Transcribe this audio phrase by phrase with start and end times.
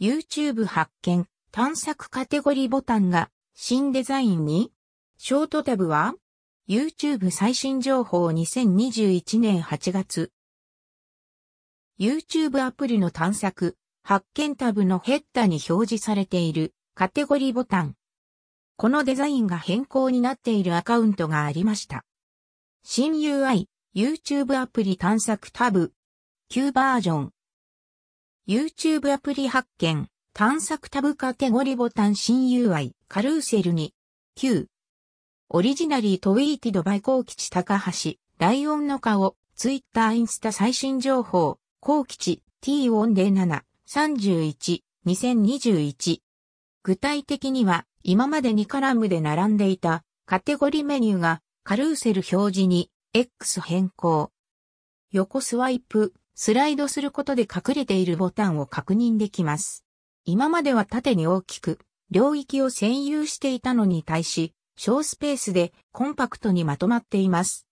[0.00, 4.70] YouTube 発見、探索カテゴリーボタンが新デザインに。
[5.16, 6.14] ショートタブは
[6.68, 10.30] YouTube 最新情報2021年8月。
[11.98, 16.74] YouTube アプリの探索、発見タブのヘッダに表示されている。
[16.94, 17.96] カテゴリーボタン。
[18.76, 20.76] このデザインが変更になっている。
[20.76, 22.04] アカウントがありました。
[22.84, 23.64] 新 UI、
[23.96, 25.92] YouTube アプリ探索タブ、
[26.48, 27.32] 旧バージョン。
[28.48, 33.92] YouTube アプリ発見、探索タブカテゴリボタン新 UI、カルーセルに、
[34.36, 34.68] 旧。
[35.50, 46.20] オリジナリートウィーティドバイコー吉高橋、ライオンの顔、ツイッターインスタ最新情報、高吉 T407 31 2021
[46.84, 50.04] 具体的には今までにカラムで並んでいた。
[50.24, 52.90] カテゴリメニューがカルーセル表示に。
[53.12, 54.30] X 変更。
[55.12, 59.84] 横スワイプ、スライドすることで隠れているボタンを確認できます。
[60.24, 61.80] 今までは縦に大きく
[62.12, 67.66] 領域を占有していたのに対し小スペースでコンパクトにまとまっています。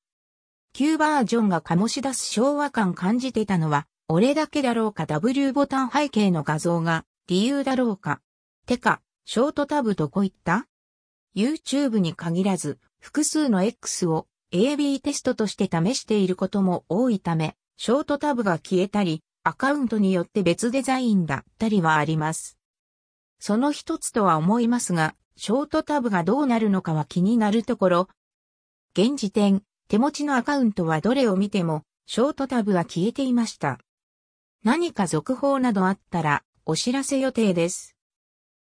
[0.73, 8.21] 旧バージョンが醸し出す昭和感感じてたのは俺だけだろうか W ボタン背景の画像が理由だろうか。
[8.67, 10.67] てか、ショートタブどこ行った
[11.37, 22.59] ?YouTube に限らず、複数の X を AB テストとして試していることも多いため、ショートタブが消えたり、アカウントによって別デザインだったりはあります。
[23.39, 28.09] その一つとは思いますが、ショートタブがどうなるのかは気になるところ、
[28.99, 33.79] 現時点、手持ちのアカウントはどれを見ても、ショートタブは消えていました。
[34.65, 37.96] 何か続報などあったらお知らせ予定です。